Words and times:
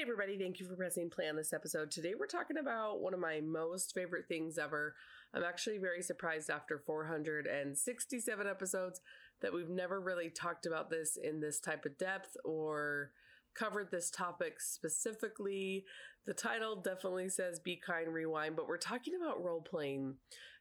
Hey, 0.00 0.04
everybody, 0.04 0.38
thank 0.38 0.58
you 0.58 0.66
for 0.66 0.76
pressing 0.76 1.10
play 1.10 1.28
on 1.28 1.36
this 1.36 1.52
episode. 1.52 1.90
Today, 1.90 2.14
we're 2.18 2.24
talking 2.24 2.56
about 2.56 3.02
one 3.02 3.12
of 3.12 3.20
my 3.20 3.42
most 3.42 3.92
favorite 3.92 4.26
things 4.28 4.56
ever. 4.56 4.94
I'm 5.34 5.42
actually 5.42 5.76
very 5.76 6.00
surprised 6.00 6.48
after 6.48 6.78
467 6.78 8.46
episodes 8.46 9.02
that 9.42 9.52
we've 9.52 9.68
never 9.68 10.00
really 10.00 10.30
talked 10.30 10.64
about 10.64 10.88
this 10.88 11.18
in 11.22 11.40
this 11.40 11.60
type 11.60 11.84
of 11.84 11.98
depth 11.98 12.34
or 12.46 13.10
covered 13.54 13.90
this 13.90 14.10
topic 14.10 14.60
specifically. 14.60 15.84
The 16.26 16.34
title 16.34 16.76
definitely 16.76 17.28
says 17.28 17.60
Be 17.60 17.76
Kind 17.76 18.12
Rewind, 18.12 18.56
but 18.56 18.68
we're 18.68 18.78
talking 18.78 19.14
about 19.20 19.42
role 19.42 19.62
playing 19.62 20.16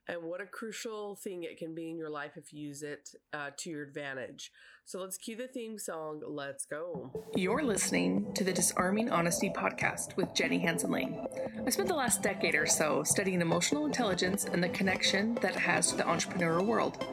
and 0.09 0.23
what 0.23 0.41
a 0.41 0.45
crucial 0.45 1.15
thing 1.15 1.43
it 1.43 1.57
can 1.57 1.75
be 1.75 1.89
in 1.89 1.97
your 1.97 2.09
life 2.09 2.31
if 2.35 2.51
you 2.51 2.67
use 2.67 2.81
it 2.81 3.09
uh, 3.31 3.51
to 3.57 3.69
your 3.69 3.83
advantage. 3.83 4.51
So 4.83 4.99
let's 4.99 5.17
cue 5.17 5.35
the 5.35 5.47
theme 5.47 5.77
song. 5.77 6.23
Let's 6.25 6.65
go. 6.65 7.11
You're 7.35 7.61
listening 7.61 8.33
to 8.33 8.43
the 8.43 8.51
Disarming 8.51 9.11
Honesty 9.11 9.51
podcast 9.51 10.17
with 10.17 10.33
Jenny 10.33 10.57
Hansen 10.57 10.89
Lane. 10.89 11.27
I 11.63 11.69
spent 11.69 11.89
the 11.89 11.93
last 11.93 12.23
decade 12.23 12.55
or 12.55 12.65
so 12.65 13.03
studying 13.03 13.39
emotional 13.39 13.85
intelligence 13.85 14.45
and 14.45 14.63
the 14.63 14.69
connection 14.69 15.35
that 15.43 15.55
it 15.55 15.59
has 15.59 15.91
to 15.91 15.97
the 15.97 16.03
entrepreneurial 16.03 16.65
world. 16.65 17.05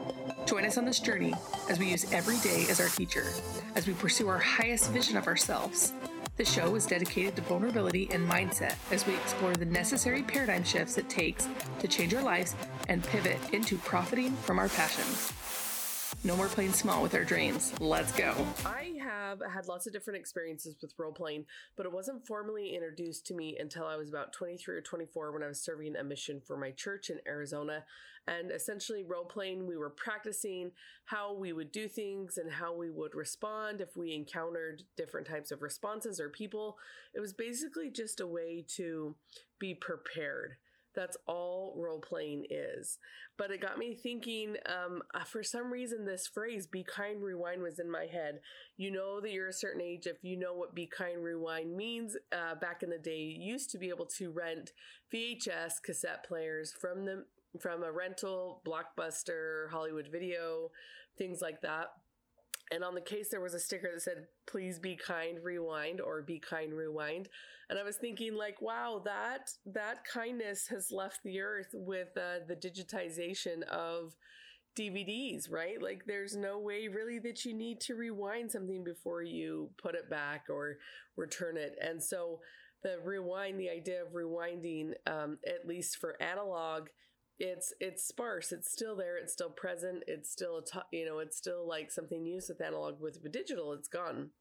Join 0.47 0.63
us 0.63 0.77
on 0.77 0.85
this 0.85 1.01
journey 1.01 1.33
as 1.69 1.77
we 1.77 1.89
use 1.91 2.09
every 2.13 2.37
day 2.37 2.67
as 2.69 2.79
our 2.79 2.87
teacher, 2.87 3.25
as 3.75 3.85
we 3.85 3.93
pursue 3.93 4.29
our 4.29 4.37
highest 4.37 4.91
vision 4.91 5.17
of 5.17 5.27
ourselves. 5.27 5.91
The 6.37 6.45
show 6.45 6.73
is 6.75 6.85
dedicated 6.85 7.35
to 7.35 7.41
vulnerability 7.41 8.07
and 8.11 8.29
mindset 8.29 8.75
as 8.89 9.05
we 9.05 9.13
explore 9.15 9.53
the 9.55 9.65
necessary 9.65 10.23
paradigm 10.23 10.63
shifts 10.63 10.97
it 10.97 11.09
takes 11.09 11.49
to 11.79 11.87
change 11.89 12.13
our 12.13 12.23
lives 12.23 12.55
and 12.87 13.03
pivot 13.03 13.39
into 13.51 13.77
profiting 13.79 14.31
from 14.37 14.57
our 14.57 14.69
passions. 14.69 15.33
No 16.23 16.35
more 16.35 16.47
playing 16.47 16.73
small 16.73 17.03
with 17.03 17.13
our 17.13 17.23
dreams. 17.23 17.73
Let's 17.79 18.11
go. 18.11 18.33
I 18.65 18.95
have 18.99 19.39
had 19.53 19.67
lots 19.67 19.85
of 19.85 19.93
different 19.93 20.19
experiences 20.19 20.75
with 20.81 20.93
role 20.97 21.11
playing, 21.11 21.45
but 21.75 21.85
it 21.85 21.91
wasn't 21.91 22.25
formally 22.25 22.73
introduced 22.75 23.25
to 23.27 23.33
me 23.35 23.55
until 23.59 23.85
I 23.85 23.97
was 23.97 24.09
about 24.09 24.33
23 24.33 24.75
or 24.75 24.81
24 24.81 25.31
when 25.31 25.43
I 25.43 25.47
was 25.47 25.61
serving 25.61 25.95
a 25.95 26.03
mission 26.03 26.41
for 26.41 26.57
my 26.57 26.71
church 26.71 27.09
in 27.09 27.19
Arizona. 27.27 27.85
And 28.27 28.51
essentially, 28.51 29.03
role 29.03 29.25
playing, 29.25 29.67
we 29.67 29.77
were 29.77 29.91
practicing 29.91 30.71
how 31.05 31.33
we 31.33 31.53
would 31.53 31.71
do 31.71 31.87
things 31.87 32.37
and 32.37 32.51
how 32.51 32.75
we 32.75 32.89
would 32.89 33.15
respond 33.15 33.79
if 33.79 33.95
we 33.95 34.13
encountered 34.13 34.83
different 34.97 35.27
types 35.27 35.51
of 35.51 35.61
responses 35.61 36.19
or 36.19 36.29
people. 36.29 36.77
It 37.13 37.21
was 37.21 37.31
basically 37.31 37.89
just 37.89 38.19
a 38.19 38.27
way 38.27 38.65
to 38.75 39.15
be 39.59 39.75
prepared. 39.75 40.57
That's 40.97 41.15
all 41.27 41.75
role 41.77 42.01
playing 42.01 42.47
is. 42.49 42.97
But 43.37 43.51
it 43.51 43.61
got 43.61 43.77
me 43.77 43.93
thinking 43.93 44.55
um, 44.65 45.03
uh, 45.13 45.23
for 45.23 45.43
some 45.43 45.71
reason, 45.71 46.05
this 46.05 46.27
phrase, 46.27 46.65
be 46.65 46.83
kind, 46.83 47.21
rewind, 47.21 47.61
was 47.61 47.77
in 47.77 47.89
my 47.89 48.07
head. 48.11 48.39
You 48.77 48.89
know 48.91 49.21
that 49.21 49.31
you're 49.31 49.47
a 49.47 49.53
certain 49.53 49.79
age 49.81 50.07
if 50.07 50.17
you 50.23 50.35
know 50.37 50.55
what 50.55 50.73
be 50.73 50.87
kind, 50.87 51.23
rewind 51.23 51.77
means. 51.77 52.17
Uh, 52.31 52.55
back 52.55 52.81
in 52.81 52.89
the 52.89 52.97
day, 52.97 53.19
you 53.19 53.53
used 53.53 53.69
to 53.71 53.77
be 53.77 53.89
able 53.89 54.07
to 54.17 54.31
rent 54.31 54.71
VHS 55.13 55.83
cassette 55.83 56.25
players 56.27 56.73
from 56.73 57.05
the 57.05 57.25
from 57.61 57.83
a 57.83 57.91
rental, 57.91 58.61
Blockbuster, 58.67 59.69
Hollywood 59.71 60.09
Video, 60.11 60.69
things 61.17 61.41
like 61.41 61.61
that 61.61 61.91
and 62.71 62.83
on 62.83 62.95
the 62.95 63.01
case 63.01 63.29
there 63.29 63.41
was 63.41 63.53
a 63.53 63.59
sticker 63.59 63.89
that 63.93 64.01
said 64.01 64.27
please 64.45 64.79
be 64.79 64.95
kind 64.95 65.39
rewind 65.43 66.01
or 66.01 66.21
be 66.21 66.39
kind 66.39 66.73
rewind. 66.73 67.29
And 67.69 67.77
i 67.77 67.83
was 67.83 67.97
thinking 67.97 68.35
like 68.35 68.61
wow 68.61 69.01
that 69.05 69.49
that 69.65 70.03
kindness 70.05 70.67
has 70.67 70.91
left 70.91 71.19
the 71.23 71.41
earth 71.41 71.69
with 71.73 72.09
uh, 72.17 72.45
the 72.47 72.55
digitization 72.55 73.63
of 73.63 74.15
dvds 74.77 75.51
right? 75.51 75.81
Like 75.81 76.03
there's 76.05 76.35
no 76.35 76.59
way 76.59 76.87
really 76.87 77.19
that 77.19 77.45
you 77.45 77.53
need 77.53 77.81
to 77.81 77.95
rewind 77.95 78.51
something 78.51 78.83
before 78.83 79.23
you 79.23 79.69
put 79.81 79.95
it 79.95 80.09
back 80.09 80.45
or 80.49 80.77
return 81.15 81.57
it. 81.57 81.75
And 81.81 82.03
so 82.03 82.39
the 82.83 82.97
rewind 83.03 83.59
the 83.59 83.69
idea 83.69 84.03
of 84.03 84.13
rewinding 84.13 84.91
um, 85.07 85.39
at 85.47 85.67
least 85.67 85.97
for 85.97 86.21
analog 86.21 86.89
it's 87.39 87.73
it's 87.79 88.07
sparse. 88.07 88.51
It's 88.51 88.71
still 88.71 88.95
there. 88.95 89.17
It's 89.17 89.33
still 89.33 89.49
present. 89.49 90.03
It's 90.07 90.31
still 90.31 90.57
a 90.57 90.65
t- 90.65 90.97
you 90.97 91.05
know 91.05 91.19
it's 91.19 91.37
still 91.37 91.67
like 91.67 91.91
something 91.91 92.25
used 92.25 92.49
with 92.49 92.61
analog 92.61 92.99
with 92.99 93.31
digital. 93.31 93.73
It's 93.73 93.87
gone. 93.87 94.31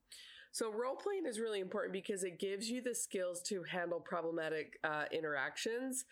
So 0.52 0.72
role 0.72 0.96
playing 0.96 1.26
is 1.26 1.38
really 1.38 1.60
important 1.60 1.92
because 1.92 2.24
it 2.24 2.40
gives 2.40 2.70
you 2.70 2.80
the 2.80 2.94
skills 2.94 3.42
to 3.48 3.62
handle 3.64 4.00
problematic 4.00 4.78
uh, 4.84 5.04
interactions 5.12 6.06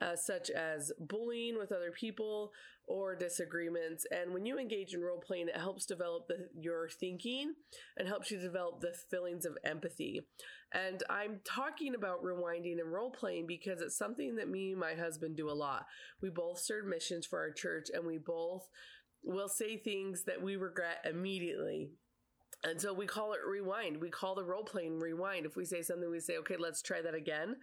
uh, 0.00 0.16
such 0.16 0.50
as 0.50 0.92
bullying 0.98 1.58
with 1.58 1.72
other 1.72 1.90
people 1.90 2.52
or 2.88 3.14
disagreements. 3.14 4.04
And 4.10 4.32
when 4.32 4.46
you 4.46 4.58
engage 4.58 4.94
in 4.94 5.00
role 5.00 5.22
playing, 5.24 5.48
it 5.48 5.56
helps 5.56 5.86
develop 5.86 6.26
the, 6.26 6.48
your 6.58 6.88
thinking 6.88 7.54
and 7.96 8.08
helps 8.08 8.30
you 8.30 8.40
develop 8.40 8.80
the 8.80 8.94
feelings 9.10 9.44
of 9.44 9.56
empathy. 9.64 10.22
And 10.72 11.02
I'm 11.08 11.40
talking 11.44 11.94
about 11.94 12.24
rewinding 12.24 12.80
and 12.80 12.92
role 12.92 13.10
playing 13.10 13.46
because 13.46 13.80
it's 13.80 13.96
something 13.96 14.36
that 14.36 14.48
me 14.48 14.72
and 14.72 14.80
my 14.80 14.94
husband 14.94 15.36
do 15.36 15.50
a 15.50 15.52
lot. 15.52 15.86
We 16.20 16.30
both 16.30 16.58
serve 16.60 16.86
missions 16.86 17.26
for 17.26 17.38
our 17.38 17.52
church 17.52 17.86
and 17.92 18.06
we 18.06 18.18
both 18.18 18.68
will 19.22 19.48
say 19.48 19.76
things 19.76 20.24
that 20.24 20.42
we 20.42 20.56
regret 20.56 21.04
immediately. 21.08 21.90
And 22.62 22.80
so 22.80 22.92
we 22.92 23.06
call 23.06 23.32
it 23.32 23.40
rewind. 23.48 24.00
We 24.00 24.10
call 24.10 24.34
the 24.34 24.44
role 24.44 24.64
playing 24.64 24.98
rewind. 24.98 25.46
If 25.46 25.56
we 25.56 25.64
say 25.64 25.82
something, 25.82 26.10
we 26.10 26.20
say, 26.20 26.36
okay, 26.38 26.56
let's 26.58 26.82
try 26.82 27.00
that 27.00 27.14
again. 27.14 27.56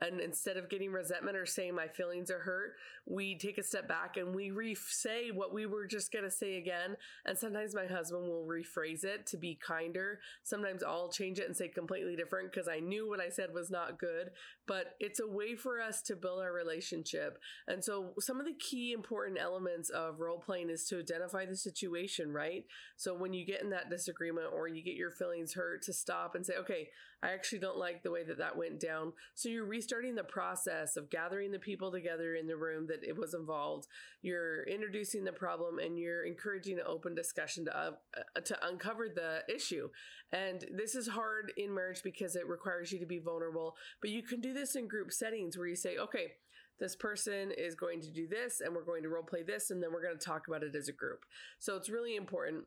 And 0.00 0.20
instead 0.20 0.56
of 0.56 0.70
getting 0.70 0.92
resentment 0.92 1.36
or 1.36 1.46
saying 1.46 1.74
my 1.74 1.88
feelings 1.88 2.30
are 2.30 2.40
hurt, 2.40 2.74
we 3.06 3.36
take 3.36 3.58
a 3.58 3.62
step 3.62 3.88
back 3.88 4.16
and 4.16 4.34
we 4.34 4.50
re 4.50 4.74
say 4.74 5.30
what 5.30 5.52
we 5.52 5.66
were 5.66 5.86
just 5.86 6.12
going 6.12 6.24
to 6.24 6.30
say 6.30 6.56
again. 6.56 6.96
And 7.26 7.36
sometimes 7.36 7.74
my 7.74 7.86
husband 7.86 8.28
will 8.28 8.46
rephrase 8.46 9.04
it 9.04 9.26
to 9.28 9.36
be 9.36 9.58
kinder. 9.60 10.20
Sometimes 10.42 10.82
I'll 10.82 11.10
change 11.10 11.38
it 11.38 11.46
and 11.46 11.56
say 11.56 11.68
completely 11.68 12.16
different 12.16 12.52
because 12.52 12.68
I 12.68 12.80
knew 12.80 13.08
what 13.08 13.20
I 13.20 13.28
said 13.28 13.52
was 13.52 13.70
not 13.70 13.98
good. 13.98 14.30
But 14.66 14.94
it's 15.00 15.20
a 15.20 15.28
way 15.28 15.54
for 15.56 15.80
us 15.80 16.02
to 16.02 16.16
build 16.16 16.40
our 16.40 16.52
relationship. 16.52 17.38
And 17.66 17.84
so 17.84 18.12
some 18.20 18.38
of 18.40 18.46
the 18.46 18.54
key 18.54 18.92
important 18.92 19.38
elements 19.38 19.90
of 19.90 20.20
role 20.20 20.38
playing 20.38 20.70
is 20.70 20.86
to 20.88 21.00
identify 21.00 21.46
the 21.46 21.56
situation, 21.56 22.32
right? 22.32 22.64
So 22.96 23.14
when 23.14 23.32
you 23.32 23.44
get 23.44 23.62
in 23.62 23.70
that 23.70 23.90
disagreement 23.90 24.48
or 24.52 24.68
you 24.68 24.82
get 24.82 24.94
your 24.94 25.10
feelings 25.10 25.54
hurt, 25.54 25.82
to 25.82 25.92
stop 25.92 26.34
and 26.34 26.44
say, 26.44 26.54
okay, 26.58 26.88
I 27.22 27.32
actually 27.32 27.58
don't 27.58 27.78
like 27.78 28.02
the 28.02 28.10
way 28.10 28.24
that 28.24 28.38
that 28.38 28.56
went 28.56 28.80
down. 28.80 29.12
So 29.34 29.48
you're 29.48 29.66
restarting 29.66 30.14
the 30.14 30.24
process 30.24 30.96
of 30.96 31.10
gathering 31.10 31.50
the 31.52 31.58
people 31.58 31.92
together 31.92 32.34
in 32.34 32.46
the 32.46 32.56
room 32.56 32.86
that 32.88 33.04
it 33.06 33.16
was 33.16 33.34
involved. 33.34 33.86
You're 34.22 34.62
introducing 34.64 35.24
the 35.24 35.32
problem 35.32 35.78
and 35.78 35.98
you're 35.98 36.24
encouraging 36.24 36.78
an 36.78 36.86
open 36.86 37.14
discussion 37.14 37.66
to 37.66 37.76
uh, 37.76 37.90
uh, 38.36 38.40
to 38.40 38.66
uncover 38.66 39.08
the 39.08 39.42
issue. 39.52 39.88
And 40.32 40.64
this 40.74 40.94
is 40.94 41.08
hard 41.08 41.52
in 41.56 41.74
marriage 41.74 42.02
because 42.02 42.36
it 42.36 42.48
requires 42.48 42.90
you 42.90 42.98
to 43.00 43.06
be 43.06 43.18
vulnerable, 43.18 43.76
but 44.00 44.10
you 44.10 44.22
can 44.22 44.40
do 44.40 44.54
this 44.54 44.76
in 44.76 44.88
group 44.88 45.12
settings 45.12 45.58
where 45.58 45.66
you 45.66 45.76
say, 45.76 45.98
"Okay, 45.98 46.32
this 46.78 46.96
person 46.96 47.50
is 47.56 47.74
going 47.74 48.00
to 48.00 48.10
do 48.10 48.26
this 48.26 48.60
and 48.60 48.74
we're 48.74 48.84
going 48.84 49.02
to 49.02 49.10
role 49.10 49.22
play 49.22 49.42
this 49.42 49.70
and 49.70 49.82
then 49.82 49.92
we're 49.92 50.02
going 50.02 50.18
to 50.18 50.24
talk 50.24 50.48
about 50.48 50.62
it 50.62 50.74
as 50.74 50.88
a 50.88 50.92
group." 50.92 51.24
So 51.58 51.76
it's 51.76 51.90
really 51.90 52.16
important 52.16 52.64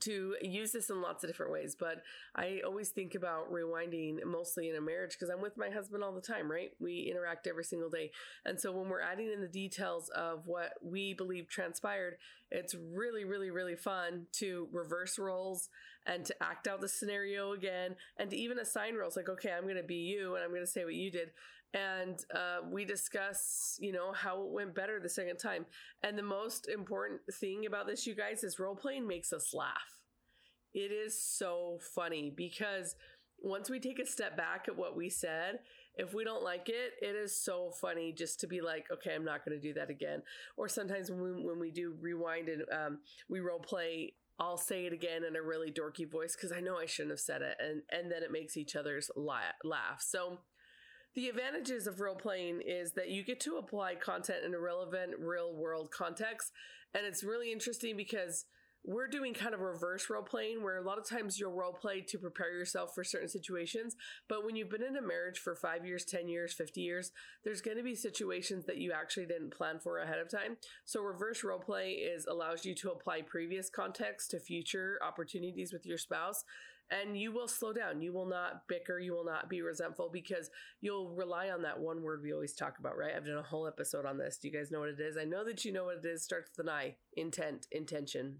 to 0.00 0.34
use 0.42 0.72
this 0.72 0.90
in 0.90 1.00
lots 1.00 1.22
of 1.22 1.30
different 1.30 1.52
ways, 1.52 1.76
but 1.78 2.02
I 2.34 2.60
always 2.64 2.90
think 2.90 3.14
about 3.14 3.52
rewinding 3.52 4.24
mostly 4.24 4.68
in 4.68 4.76
a 4.76 4.80
marriage 4.80 5.12
because 5.12 5.28
I'm 5.28 5.40
with 5.40 5.56
my 5.56 5.70
husband 5.70 6.02
all 6.02 6.12
the 6.12 6.20
time, 6.20 6.50
right? 6.50 6.70
We 6.80 7.08
interact 7.10 7.46
every 7.46 7.64
single 7.64 7.90
day. 7.90 8.10
And 8.44 8.60
so 8.60 8.72
when 8.72 8.88
we're 8.88 9.00
adding 9.00 9.30
in 9.32 9.40
the 9.40 9.48
details 9.48 10.08
of 10.10 10.46
what 10.46 10.72
we 10.82 11.14
believe 11.14 11.48
transpired, 11.48 12.16
it's 12.50 12.74
really, 12.74 13.24
really, 13.24 13.50
really 13.50 13.76
fun 13.76 14.26
to 14.34 14.68
reverse 14.72 15.18
roles 15.18 15.68
and 16.06 16.24
to 16.24 16.42
act 16.42 16.68
out 16.68 16.80
the 16.80 16.88
scenario 16.88 17.52
again 17.52 17.96
and 18.18 18.30
to 18.30 18.36
even 18.36 18.58
assign 18.58 18.94
roles 18.94 19.16
like, 19.16 19.28
okay, 19.28 19.52
I'm 19.52 19.64
going 19.64 19.76
to 19.76 19.82
be 19.82 19.96
you 19.96 20.34
and 20.34 20.44
I'm 20.44 20.50
going 20.50 20.62
to 20.62 20.66
say 20.66 20.84
what 20.84 20.94
you 20.94 21.10
did 21.10 21.30
and 21.74 22.18
uh, 22.34 22.58
we 22.70 22.84
discuss 22.84 23.76
you 23.80 23.92
know 23.92 24.12
how 24.12 24.42
it 24.42 24.50
went 24.50 24.74
better 24.74 25.00
the 25.00 25.08
second 25.08 25.38
time. 25.38 25.66
And 26.02 26.18
the 26.18 26.22
most 26.22 26.68
important 26.68 27.20
thing 27.32 27.66
about 27.66 27.86
this 27.86 28.06
you 28.06 28.14
guys 28.14 28.44
is 28.44 28.58
role 28.58 28.76
playing 28.76 29.06
makes 29.06 29.32
us 29.32 29.52
laugh. 29.54 30.00
It 30.74 30.92
is 30.92 31.20
so 31.20 31.78
funny 31.94 32.32
because 32.34 32.96
once 33.42 33.68
we 33.70 33.80
take 33.80 33.98
a 33.98 34.06
step 34.06 34.36
back 34.36 34.64
at 34.66 34.76
what 34.76 34.96
we 34.96 35.10
said 35.10 35.58
if 35.96 36.14
we 36.14 36.24
don't 36.24 36.42
like 36.42 36.68
it 36.70 36.92
it 37.02 37.14
is 37.14 37.38
so 37.38 37.70
funny 37.80 38.10
just 38.10 38.40
to 38.40 38.46
be 38.46 38.62
like 38.62 38.86
okay 38.90 39.14
i'm 39.14 39.26
not 39.26 39.44
going 39.44 39.58
to 39.58 39.68
do 39.68 39.74
that 39.74 39.90
again. 39.90 40.22
Or 40.56 40.68
sometimes 40.68 41.10
when 41.10 41.22
we, 41.22 41.44
when 41.44 41.58
we 41.58 41.70
do 41.70 41.94
rewind 42.00 42.48
and 42.48 42.62
um, 42.72 42.98
we 43.28 43.40
role 43.40 43.60
play 43.60 44.14
I'll 44.38 44.58
say 44.58 44.84
it 44.84 44.92
again 44.92 45.24
in 45.24 45.34
a 45.34 45.42
really 45.42 45.72
dorky 45.72 46.10
voice 46.10 46.36
because 46.36 46.52
I 46.52 46.60
know 46.60 46.76
I 46.76 46.86
shouldn't 46.86 47.12
have 47.12 47.20
said 47.20 47.40
it, 47.42 47.56
and 47.58 47.82
and 47.90 48.12
then 48.12 48.22
it 48.22 48.30
makes 48.30 48.56
each 48.56 48.76
other's 48.76 49.10
la- 49.16 49.56
laugh. 49.64 50.02
So 50.02 50.40
the 51.16 51.28
advantages 51.28 51.86
of 51.86 51.98
role 51.98 52.14
playing 52.14 52.60
is 52.60 52.92
that 52.92 53.08
you 53.08 53.24
get 53.24 53.40
to 53.40 53.56
apply 53.56 53.94
content 53.94 54.44
in 54.44 54.52
a 54.52 54.60
relevant 54.60 55.14
real 55.18 55.52
world 55.54 55.90
context. 55.90 56.52
And 56.94 57.06
it's 57.06 57.24
really 57.24 57.50
interesting 57.50 57.96
because 57.96 58.44
we're 58.84 59.08
doing 59.08 59.32
kind 59.32 59.54
of 59.54 59.60
reverse 59.60 60.08
role 60.10 60.22
playing 60.22 60.62
where 60.62 60.76
a 60.76 60.82
lot 60.82 60.98
of 60.98 61.08
times 61.08 61.40
you'll 61.40 61.52
role 61.52 61.72
play 61.72 62.02
to 62.02 62.18
prepare 62.18 62.52
yourself 62.52 62.94
for 62.94 63.02
certain 63.02 63.28
situations. 63.28 63.96
But 64.28 64.44
when 64.44 64.56
you've 64.56 64.70
been 64.70 64.82
in 64.82 64.96
a 64.96 65.02
marriage 65.02 65.38
for 65.38 65.56
five 65.56 65.86
years, 65.86 66.04
10 66.04 66.28
years, 66.28 66.52
50 66.52 66.82
years, 66.82 67.10
there's 67.44 67.62
going 67.62 67.78
to 67.78 67.82
be 67.82 67.94
situations 67.94 68.66
that 68.66 68.76
you 68.76 68.92
actually 68.92 69.26
didn't 69.26 69.56
plan 69.56 69.80
for 69.80 69.98
ahead 69.98 70.18
of 70.18 70.30
time. 70.30 70.58
So 70.84 71.00
reverse 71.00 71.42
role 71.42 71.58
play 71.58 71.92
is 71.92 72.26
allows 72.26 72.64
you 72.64 72.74
to 72.76 72.90
apply 72.90 73.22
previous 73.22 73.70
context 73.70 74.30
to 74.32 74.38
future 74.38 75.00
opportunities 75.04 75.72
with 75.72 75.86
your 75.86 75.98
spouse 75.98 76.44
and 76.90 77.18
you 77.18 77.32
will 77.32 77.48
slow 77.48 77.72
down. 77.72 78.00
You 78.00 78.12
will 78.12 78.26
not 78.26 78.62
bicker. 78.68 78.98
You 78.98 79.12
will 79.12 79.24
not 79.24 79.48
be 79.48 79.62
resentful 79.62 80.10
because 80.12 80.50
you'll 80.80 81.14
rely 81.14 81.50
on 81.50 81.62
that 81.62 81.80
one 81.80 82.02
word 82.02 82.20
we 82.22 82.32
always 82.32 82.54
talk 82.54 82.78
about, 82.78 82.96
right? 82.96 83.12
I've 83.16 83.26
done 83.26 83.38
a 83.38 83.42
whole 83.42 83.66
episode 83.66 84.06
on 84.06 84.18
this. 84.18 84.38
Do 84.38 84.48
you 84.48 84.54
guys 84.54 84.70
know 84.70 84.80
what 84.80 84.90
it 84.90 85.00
is? 85.00 85.16
I 85.16 85.24
know 85.24 85.44
that 85.44 85.64
you 85.64 85.72
know 85.72 85.84
what 85.84 86.04
it 86.04 86.08
is. 86.08 86.22
Starts 86.22 86.50
with 86.56 86.66
an 86.66 86.72
I 86.72 86.96
intent, 87.16 87.66
intention. 87.72 88.38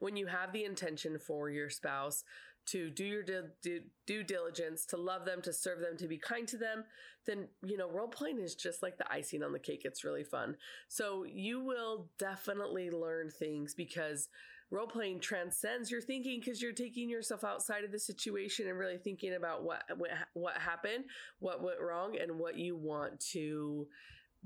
When 0.00 0.16
you 0.16 0.26
have 0.26 0.52
the 0.52 0.64
intention 0.64 1.18
for 1.18 1.50
your 1.50 1.70
spouse 1.70 2.24
to 2.66 2.90
do 2.90 3.04
your 3.04 3.22
due, 3.22 3.80
due 4.06 4.22
diligence, 4.22 4.86
to 4.86 4.96
love 4.96 5.24
them, 5.24 5.42
to 5.42 5.52
serve 5.52 5.80
them, 5.80 5.96
to 5.98 6.08
be 6.08 6.18
kind 6.18 6.48
to 6.48 6.56
them, 6.56 6.84
then, 7.26 7.48
you 7.64 7.76
know, 7.76 7.90
role 7.90 8.08
playing 8.08 8.38
is 8.38 8.54
just 8.54 8.82
like 8.82 8.98
the 8.98 9.10
icing 9.12 9.42
on 9.42 9.52
the 9.52 9.58
cake. 9.58 9.82
It's 9.84 10.04
really 10.04 10.24
fun. 10.24 10.56
So 10.88 11.24
you 11.24 11.60
will 11.60 12.10
definitely 12.18 12.90
learn 12.90 13.30
things 13.30 13.74
because 13.74 14.28
role 14.70 14.86
playing 14.86 15.20
transcends 15.20 15.90
your 15.90 16.00
thinking 16.00 16.40
because 16.40 16.60
you're 16.60 16.72
taking 16.72 17.08
yourself 17.08 17.44
outside 17.44 17.84
of 17.84 17.92
the 17.92 17.98
situation 17.98 18.68
and 18.68 18.78
really 18.78 18.98
thinking 18.98 19.34
about 19.34 19.62
what, 19.62 19.82
what 19.96 20.10
what 20.34 20.56
happened, 20.56 21.04
what 21.38 21.62
went 21.62 21.80
wrong, 21.80 22.16
and 22.20 22.38
what 22.38 22.56
you 22.56 22.76
want 22.76 23.20
to 23.32 23.86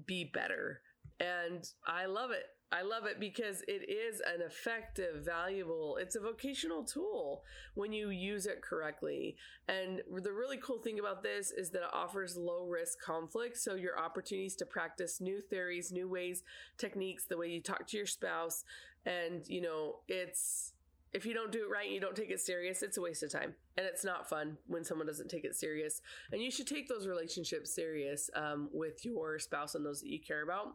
be 0.06 0.24
better. 0.24 0.80
And 1.20 1.68
I 1.86 2.06
love 2.06 2.30
it. 2.30 2.44
I 2.70 2.82
love 2.82 3.06
it 3.06 3.18
because 3.18 3.62
it 3.66 3.88
is 3.88 4.20
an 4.20 4.42
effective, 4.42 5.24
valuable, 5.24 5.96
it's 5.96 6.16
a 6.16 6.20
vocational 6.20 6.84
tool 6.84 7.42
when 7.74 7.94
you 7.94 8.10
use 8.10 8.44
it 8.44 8.60
correctly. 8.60 9.36
And 9.68 10.02
the 10.22 10.32
really 10.32 10.58
cool 10.58 10.78
thing 10.78 10.98
about 10.98 11.22
this 11.22 11.50
is 11.50 11.70
that 11.70 11.78
it 11.78 11.94
offers 11.94 12.36
low 12.36 12.66
risk 12.66 13.00
conflict. 13.00 13.56
So 13.56 13.74
your 13.74 13.98
opportunities 13.98 14.54
to 14.56 14.66
practice 14.66 15.18
new 15.18 15.40
theories, 15.40 15.90
new 15.92 16.08
ways, 16.10 16.42
techniques, 16.76 17.24
the 17.24 17.38
way 17.38 17.48
you 17.48 17.62
talk 17.62 17.86
to 17.86 17.96
your 17.96 18.06
spouse. 18.06 18.64
And, 19.06 19.48
you 19.48 19.62
know, 19.62 20.00
it's, 20.06 20.74
if 21.14 21.24
you 21.24 21.32
don't 21.32 21.50
do 21.50 21.64
it 21.64 21.70
right, 21.70 21.88
you 21.88 22.00
don't 22.00 22.14
take 22.14 22.30
it 22.30 22.40
serious, 22.40 22.82
it's 22.82 22.98
a 22.98 23.00
waste 23.00 23.22
of 23.22 23.32
time. 23.32 23.54
And 23.78 23.86
it's 23.86 24.04
not 24.04 24.28
fun 24.28 24.58
when 24.66 24.84
someone 24.84 25.06
doesn't 25.06 25.30
take 25.30 25.44
it 25.44 25.54
serious. 25.54 26.02
And 26.32 26.42
you 26.42 26.50
should 26.50 26.66
take 26.66 26.86
those 26.86 27.06
relationships 27.06 27.74
serious 27.74 28.28
um, 28.34 28.68
with 28.72 29.06
your 29.06 29.38
spouse 29.38 29.74
and 29.74 29.86
those 29.86 30.02
that 30.02 30.10
you 30.10 30.20
care 30.20 30.42
about. 30.42 30.74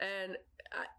And 0.00 0.36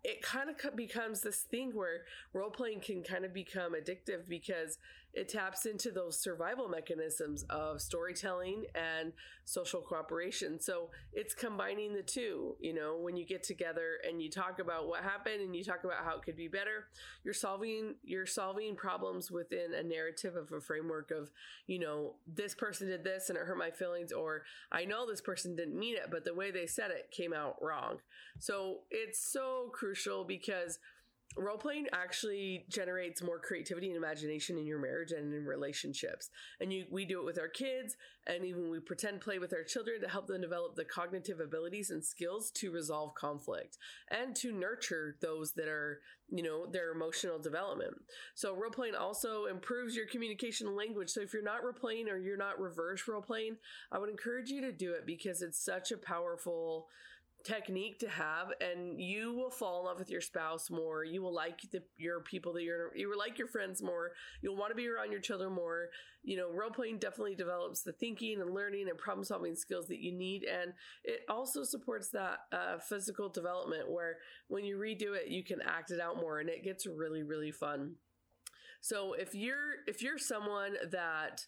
it 0.03 0.21
kind 0.21 0.49
of 0.49 0.75
becomes 0.75 1.21
this 1.21 1.41
thing 1.41 1.71
where 1.73 2.01
role 2.33 2.49
playing 2.49 2.79
can 2.79 3.03
kind 3.03 3.25
of 3.25 3.33
become 3.33 3.73
addictive 3.73 4.27
because 4.27 4.77
it 5.15 5.29
taps 5.29 5.65
into 5.65 5.91
those 5.91 6.19
survival 6.19 6.67
mechanisms 6.67 7.43
of 7.49 7.81
storytelling 7.81 8.65
and 8.75 9.13
social 9.45 9.79
cooperation. 9.79 10.59
So 10.59 10.89
it's 11.13 11.33
combining 11.33 11.93
the 11.93 12.03
two. 12.03 12.57
You 12.59 12.73
know, 12.73 12.97
when 12.97 13.15
you 13.15 13.25
get 13.25 13.41
together 13.41 13.99
and 14.07 14.21
you 14.21 14.29
talk 14.29 14.59
about 14.59 14.87
what 14.87 15.03
happened 15.03 15.41
and 15.41 15.55
you 15.55 15.63
talk 15.63 15.85
about 15.85 16.03
how 16.03 16.17
it 16.17 16.23
could 16.23 16.35
be 16.35 16.49
better, 16.49 16.87
you're 17.23 17.33
solving 17.33 17.95
you're 18.03 18.25
solving 18.25 18.75
problems 18.75 19.31
within 19.31 19.73
a 19.73 19.83
narrative 19.83 20.35
of 20.35 20.51
a 20.51 20.59
framework 20.59 21.11
of, 21.11 21.31
you 21.65 21.79
know, 21.79 22.15
this 22.27 22.53
person 22.53 22.89
did 22.89 23.03
this 23.03 23.29
and 23.29 23.37
it 23.37 23.45
hurt 23.45 23.57
my 23.57 23.71
feelings, 23.71 24.11
or 24.11 24.43
I 24.71 24.83
know 24.83 25.07
this 25.07 25.21
person 25.21 25.55
didn't 25.55 25.79
mean 25.79 25.95
it, 25.95 26.09
but 26.11 26.25
the 26.25 26.33
way 26.33 26.51
they 26.51 26.67
said 26.67 26.91
it 26.91 27.09
came 27.11 27.33
out 27.33 27.55
wrong. 27.61 27.99
So 28.39 28.79
it's 28.91 29.19
so 29.19 29.69
crucial 29.73 30.25
because 30.25 30.79
role 31.37 31.57
playing 31.57 31.87
actually 31.91 32.65
generates 32.69 33.21
more 33.21 33.39
creativity 33.39 33.87
and 33.87 33.97
imagination 33.97 34.57
in 34.57 34.65
your 34.65 34.79
marriage 34.79 35.11
and 35.11 35.33
in 35.33 35.45
relationships. 35.45 36.29
And 36.61 36.71
you 36.71 36.85
we 36.89 37.05
do 37.05 37.19
it 37.19 37.25
with 37.25 37.39
our 37.39 37.49
kids 37.49 37.95
and 38.27 38.45
even 38.45 38.69
we 38.69 38.79
pretend 38.79 39.21
play 39.21 39.37
with 39.37 39.53
our 39.53 39.63
children 39.63 40.01
to 40.01 40.07
help 40.07 40.27
them 40.27 40.41
develop 40.41 40.75
the 40.75 40.85
cognitive 40.85 41.39
abilities 41.39 41.89
and 41.89 42.03
skills 42.03 42.51
to 42.51 42.71
resolve 42.71 43.15
conflict 43.15 43.77
and 44.09 44.35
to 44.37 44.51
nurture 44.51 45.17
those 45.21 45.53
that 45.53 45.67
are 45.67 45.99
you 46.29 46.41
know 46.41 46.65
their 46.65 46.91
emotional 46.91 47.37
development. 47.37 47.93
So 48.33 48.55
role 48.55 48.71
playing 48.71 48.95
also 48.95 49.45
improves 49.45 49.95
your 49.95 50.07
communication 50.07 50.75
language. 50.75 51.09
So 51.09 51.21
if 51.21 51.33
you're 51.33 51.43
not 51.43 51.63
role 51.63 51.73
playing 51.73 52.07
or 52.09 52.17
you're 52.17 52.37
not 52.37 52.59
reverse 52.59 53.07
role 53.07 53.21
playing 53.21 53.57
i 53.91 53.97
would 53.97 54.09
encourage 54.09 54.49
you 54.49 54.61
to 54.61 54.71
do 54.71 54.93
it 54.93 55.05
because 55.05 55.41
it's 55.41 55.63
such 55.63 55.91
a 55.91 55.97
powerful 55.97 56.87
technique 57.45 57.99
to 57.99 58.09
have 58.09 58.47
and 58.59 58.99
you 58.99 59.33
will 59.33 59.51
fall 59.51 59.79
in 59.79 59.85
love 59.85 59.99
with 59.99 60.09
your 60.09 60.21
spouse 60.21 60.69
more. 60.69 61.03
You 61.03 61.21
will 61.21 61.33
like 61.33 61.61
the, 61.71 61.83
your 61.97 62.21
people 62.21 62.53
that 62.53 62.63
you're 62.63 62.95
you 62.95 63.09
will 63.09 63.17
like 63.17 63.37
your 63.37 63.47
friends 63.47 63.81
more. 63.81 64.11
You'll 64.41 64.57
want 64.57 64.71
to 64.71 64.75
be 64.75 64.87
around 64.87 65.11
your 65.11 65.21
children 65.21 65.53
more. 65.53 65.89
You 66.23 66.37
know 66.37 66.51
role 66.51 66.71
playing 66.71 66.97
definitely 66.97 67.35
develops 67.35 67.83
the 67.83 67.93
thinking 67.93 68.41
and 68.41 68.53
learning 68.53 68.89
and 68.89 68.97
problem 68.97 69.23
solving 69.23 69.55
skills 69.55 69.87
that 69.87 69.99
you 69.99 70.11
need 70.11 70.43
and 70.43 70.73
it 71.03 71.21
also 71.29 71.63
supports 71.63 72.09
that 72.09 72.39
uh, 72.51 72.79
physical 72.79 73.29
development 73.29 73.91
where 73.91 74.17
when 74.47 74.65
you 74.65 74.77
redo 74.77 75.15
it 75.15 75.27
you 75.27 75.43
can 75.43 75.61
act 75.61 75.91
it 75.91 76.01
out 76.01 76.17
more 76.17 76.39
and 76.39 76.49
it 76.49 76.63
gets 76.63 76.87
really 76.87 77.23
really 77.23 77.51
fun. 77.51 77.95
So 78.81 79.13
if 79.13 79.33
you're 79.33 79.83
if 79.87 80.01
you're 80.01 80.17
someone 80.17 80.73
that 80.91 81.45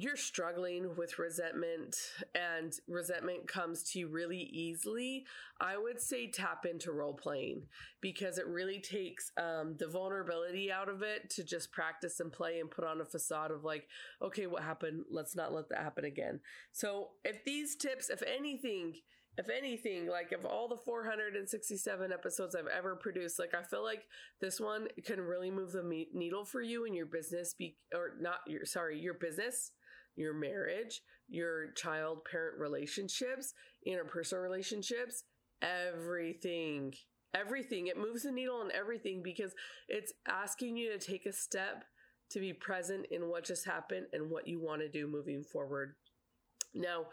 you're 0.00 0.16
struggling 0.16 0.94
with 0.96 1.18
resentment 1.18 1.96
and 2.32 2.72
resentment 2.86 3.48
comes 3.48 3.82
to 3.82 3.98
you 3.98 4.06
really 4.06 4.48
easily, 4.52 5.24
I 5.60 5.76
would 5.76 6.00
say 6.00 6.30
tap 6.30 6.64
into 6.64 6.92
role 6.92 7.14
playing 7.14 7.62
because 8.00 8.38
it 8.38 8.46
really 8.46 8.78
takes 8.78 9.32
um, 9.36 9.74
the 9.76 9.88
vulnerability 9.88 10.70
out 10.70 10.88
of 10.88 11.02
it 11.02 11.30
to 11.30 11.42
just 11.42 11.72
practice 11.72 12.20
and 12.20 12.30
play 12.30 12.60
and 12.60 12.70
put 12.70 12.84
on 12.84 13.00
a 13.00 13.04
facade 13.04 13.50
of 13.50 13.64
like, 13.64 13.88
okay, 14.22 14.46
what 14.46 14.62
happened? 14.62 15.02
Let's 15.10 15.34
not 15.34 15.52
let 15.52 15.68
that 15.70 15.82
happen 15.82 16.04
again. 16.04 16.38
So, 16.70 17.08
if 17.24 17.44
these 17.44 17.74
tips, 17.74 18.08
if 18.08 18.22
anything, 18.22 18.94
if 19.36 19.48
anything, 19.50 20.06
like 20.06 20.30
of 20.30 20.44
all 20.44 20.68
the 20.68 20.76
467 20.76 22.12
episodes 22.12 22.54
I've 22.54 22.68
ever 22.68 22.94
produced, 22.94 23.40
like 23.40 23.52
I 23.52 23.64
feel 23.64 23.82
like 23.82 24.04
this 24.40 24.60
one 24.60 24.86
can 25.04 25.20
really 25.20 25.50
move 25.50 25.72
the 25.72 26.06
needle 26.14 26.44
for 26.44 26.62
you 26.62 26.84
in 26.84 26.94
your 26.94 27.06
business, 27.06 27.52
be 27.52 27.76
or 27.92 28.12
not 28.20 28.38
your 28.46 28.64
sorry, 28.64 29.00
your 29.00 29.14
business 29.14 29.72
your 30.18 30.34
marriage, 30.34 31.00
your 31.28 31.72
child 31.72 32.24
parent 32.30 32.58
relationships, 32.58 33.54
interpersonal 33.86 34.42
relationships, 34.42 35.24
everything. 35.62 36.92
Everything. 37.34 37.86
It 37.86 37.98
moves 37.98 38.22
the 38.22 38.32
needle 38.32 38.56
on 38.56 38.70
everything 38.72 39.22
because 39.22 39.52
it's 39.88 40.12
asking 40.26 40.76
you 40.76 40.90
to 40.90 40.98
take 40.98 41.26
a 41.26 41.32
step 41.32 41.84
to 42.30 42.40
be 42.40 42.52
present 42.52 43.06
in 43.10 43.28
what 43.28 43.44
just 43.44 43.66
happened 43.66 44.06
and 44.12 44.30
what 44.30 44.48
you 44.48 44.60
want 44.60 44.80
to 44.80 44.88
do 44.88 45.06
moving 45.06 45.44
forward. 45.44 45.94
Now, 46.74 47.06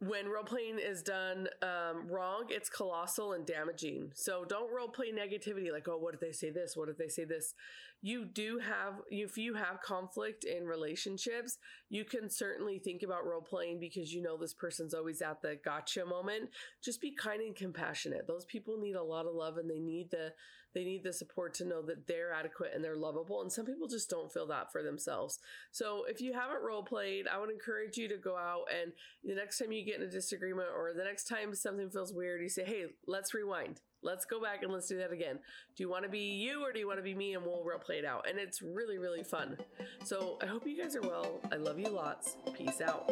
when 0.00 0.28
role 0.28 0.44
playing 0.44 0.78
is 0.78 1.02
done 1.02 1.48
um, 1.60 2.06
wrong, 2.08 2.44
it's 2.50 2.68
colossal 2.68 3.32
and 3.32 3.44
damaging. 3.44 4.12
So 4.14 4.44
don't 4.44 4.72
role 4.72 4.88
play 4.88 5.12
negativity 5.12 5.72
like, 5.72 5.88
oh, 5.88 5.98
what 5.98 6.12
did 6.12 6.20
they 6.20 6.32
say 6.32 6.50
this? 6.50 6.76
What 6.76 6.86
did 6.86 6.98
they 6.98 7.08
say 7.08 7.24
this? 7.24 7.54
You 8.00 8.24
do 8.24 8.58
have, 8.58 9.00
if 9.10 9.36
you 9.36 9.54
have 9.54 9.80
conflict 9.82 10.44
in 10.44 10.66
relationships, 10.66 11.58
you 11.90 12.04
can 12.04 12.30
certainly 12.30 12.78
think 12.78 13.02
about 13.02 13.26
role 13.26 13.42
playing 13.42 13.80
because 13.80 14.12
you 14.14 14.22
know 14.22 14.36
this 14.36 14.54
person's 14.54 14.94
always 14.94 15.20
at 15.20 15.42
the 15.42 15.58
gotcha 15.64 16.04
moment. 16.04 16.50
Just 16.80 17.00
be 17.00 17.12
kind 17.12 17.42
and 17.42 17.56
compassionate. 17.56 18.28
Those 18.28 18.44
people 18.44 18.78
need 18.78 18.94
a 18.94 19.02
lot 19.02 19.26
of 19.26 19.34
love 19.34 19.56
and 19.56 19.68
they 19.68 19.80
need 19.80 20.12
the 20.12 20.32
they 20.74 20.84
need 20.84 21.02
the 21.02 21.12
support 21.12 21.54
to 21.54 21.64
know 21.64 21.82
that 21.82 22.06
they're 22.06 22.32
adequate 22.32 22.72
and 22.74 22.84
they're 22.84 22.96
lovable. 22.96 23.42
And 23.42 23.52
some 23.52 23.66
people 23.66 23.88
just 23.88 24.10
don't 24.10 24.32
feel 24.32 24.46
that 24.48 24.70
for 24.70 24.82
themselves. 24.82 25.38
So 25.70 26.04
if 26.08 26.20
you 26.20 26.32
haven't 26.32 26.62
role 26.62 26.82
played, 26.82 27.26
I 27.26 27.38
would 27.38 27.50
encourage 27.50 27.96
you 27.96 28.08
to 28.08 28.16
go 28.16 28.36
out 28.36 28.64
and 28.82 28.92
the 29.24 29.34
next 29.34 29.58
time 29.58 29.72
you 29.72 29.84
get 29.84 29.96
in 29.96 30.02
a 30.02 30.10
disagreement 30.10 30.68
or 30.76 30.92
the 30.94 31.04
next 31.04 31.24
time 31.24 31.54
something 31.54 31.90
feels 31.90 32.12
weird, 32.12 32.42
you 32.42 32.48
say, 32.48 32.64
hey, 32.64 32.86
let's 33.06 33.34
rewind. 33.34 33.80
Let's 34.02 34.24
go 34.24 34.40
back 34.40 34.62
and 34.62 34.72
let's 34.72 34.86
do 34.86 34.98
that 34.98 35.12
again. 35.12 35.38
Do 35.76 35.82
you 35.82 35.90
want 35.90 36.04
to 36.04 36.08
be 36.08 36.18
you 36.18 36.64
or 36.64 36.72
do 36.72 36.78
you 36.78 36.86
want 36.86 36.98
to 36.98 37.02
be 37.02 37.14
me? 37.14 37.34
And 37.34 37.44
we'll 37.44 37.64
role 37.64 37.78
play 37.78 37.96
it 37.96 38.04
out. 38.04 38.28
And 38.28 38.38
it's 38.38 38.62
really, 38.62 38.98
really 38.98 39.24
fun. 39.24 39.56
So 40.04 40.38
I 40.42 40.46
hope 40.46 40.66
you 40.66 40.80
guys 40.80 40.94
are 40.94 41.02
well. 41.02 41.40
I 41.50 41.56
love 41.56 41.78
you 41.80 41.88
lots. 41.88 42.36
Peace 42.56 42.80
out. 42.80 43.10